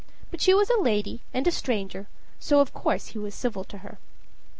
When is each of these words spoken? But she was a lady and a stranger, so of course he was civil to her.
But 0.31 0.41
she 0.41 0.55
was 0.55 0.67
a 0.71 0.81
lady 0.81 1.21
and 1.31 1.45
a 1.45 1.51
stranger, 1.51 2.07
so 2.39 2.59
of 2.59 2.73
course 2.73 3.09
he 3.09 3.19
was 3.19 3.35
civil 3.35 3.63
to 3.65 3.77
her. 3.85 3.99